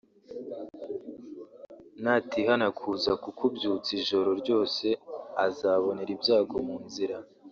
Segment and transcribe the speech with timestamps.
[2.03, 4.85] Natihana kuza kukubyutsa ijoro ryose
[5.45, 7.17] azabonera ibyago mu nzira